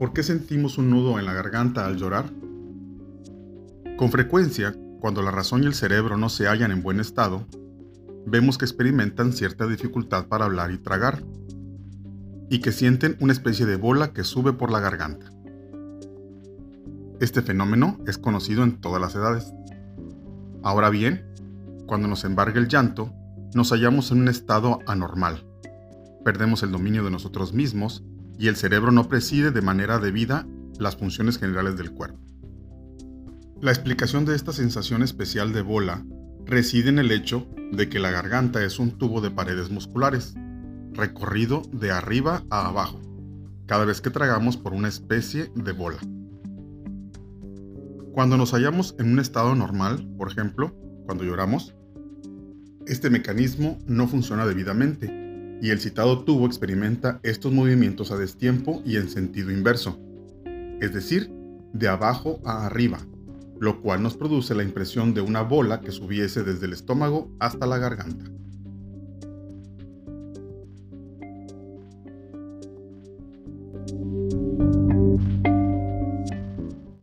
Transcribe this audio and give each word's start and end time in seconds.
¿Por 0.00 0.14
qué 0.14 0.22
sentimos 0.22 0.78
un 0.78 0.88
nudo 0.88 1.18
en 1.18 1.26
la 1.26 1.34
garganta 1.34 1.84
al 1.84 1.98
llorar? 1.98 2.24
Con 3.98 4.10
frecuencia, 4.10 4.74
cuando 4.98 5.20
la 5.20 5.30
razón 5.30 5.62
y 5.62 5.66
el 5.66 5.74
cerebro 5.74 6.16
no 6.16 6.30
se 6.30 6.46
hallan 6.46 6.70
en 6.70 6.82
buen 6.82 7.00
estado, 7.00 7.46
vemos 8.24 8.56
que 8.56 8.64
experimentan 8.64 9.34
cierta 9.34 9.66
dificultad 9.66 10.26
para 10.26 10.46
hablar 10.46 10.70
y 10.70 10.78
tragar, 10.78 11.22
y 12.48 12.60
que 12.60 12.72
sienten 12.72 13.18
una 13.20 13.34
especie 13.34 13.66
de 13.66 13.76
bola 13.76 14.14
que 14.14 14.24
sube 14.24 14.54
por 14.54 14.70
la 14.72 14.80
garganta. 14.80 15.26
Este 17.20 17.42
fenómeno 17.42 17.98
es 18.06 18.16
conocido 18.16 18.64
en 18.64 18.80
todas 18.80 19.02
las 19.02 19.14
edades. 19.14 19.52
Ahora 20.62 20.88
bien, 20.88 21.26
cuando 21.86 22.08
nos 22.08 22.24
embarga 22.24 22.58
el 22.58 22.68
llanto, 22.68 23.12
nos 23.54 23.68
hallamos 23.68 24.10
en 24.12 24.22
un 24.22 24.28
estado 24.28 24.78
anormal. 24.86 25.44
Perdemos 26.24 26.62
el 26.62 26.70
dominio 26.70 27.04
de 27.04 27.10
nosotros 27.10 27.52
mismos 27.52 28.02
y 28.40 28.48
el 28.48 28.56
cerebro 28.56 28.90
no 28.90 29.06
preside 29.06 29.50
de 29.50 29.60
manera 29.60 29.98
debida 29.98 30.46
las 30.78 30.96
funciones 30.96 31.38
generales 31.38 31.76
del 31.76 31.92
cuerpo. 31.92 32.18
La 33.60 33.70
explicación 33.70 34.24
de 34.24 34.34
esta 34.34 34.54
sensación 34.54 35.02
especial 35.02 35.52
de 35.52 35.60
bola 35.60 36.06
reside 36.46 36.88
en 36.88 36.98
el 36.98 37.12
hecho 37.12 37.46
de 37.70 37.90
que 37.90 37.98
la 37.98 38.10
garganta 38.10 38.64
es 38.64 38.78
un 38.78 38.92
tubo 38.92 39.20
de 39.20 39.30
paredes 39.30 39.70
musculares, 39.70 40.34
recorrido 40.92 41.60
de 41.70 41.90
arriba 41.90 42.42
a 42.48 42.68
abajo, 42.68 42.98
cada 43.66 43.84
vez 43.84 44.00
que 44.00 44.08
tragamos 44.08 44.56
por 44.56 44.72
una 44.72 44.88
especie 44.88 45.52
de 45.54 45.72
bola. 45.72 45.98
Cuando 48.14 48.38
nos 48.38 48.52
hallamos 48.52 48.96
en 48.98 49.12
un 49.12 49.18
estado 49.18 49.54
normal, 49.54 50.08
por 50.16 50.32
ejemplo, 50.32 50.74
cuando 51.04 51.24
lloramos, 51.24 51.74
este 52.86 53.10
mecanismo 53.10 53.78
no 53.86 54.08
funciona 54.08 54.46
debidamente 54.46 55.19
y 55.60 55.70
el 55.70 55.80
citado 55.80 56.24
tubo 56.24 56.46
experimenta 56.46 57.20
estos 57.22 57.52
movimientos 57.52 58.10
a 58.10 58.16
destiempo 58.16 58.82
y 58.84 58.96
en 58.96 59.08
sentido 59.08 59.50
inverso, 59.50 59.98
es 60.80 60.94
decir, 60.94 61.30
de 61.72 61.88
abajo 61.88 62.40
a 62.44 62.66
arriba, 62.66 62.98
lo 63.58 63.80
cual 63.82 64.02
nos 64.02 64.16
produce 64.16 64.54
la 64.54 64.62
impresión 64.62 65.14
de 65.14 65.20
una 65.20 65.42
bola 65.42 65.80
que 65.80 65.92
subiese 65.92 66.42
desde 66.42 66.66
el 66.66 66.72
estómago 66.72 67.30
hasta 67.38 67.66
la 67.66 67.78
garganta. 67.78 68.24